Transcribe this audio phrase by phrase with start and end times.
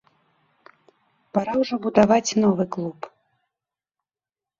[1.37, 2.99] Пара ўжо будаваць новы клуб.